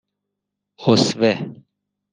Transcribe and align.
اُسوه 0.83 1.31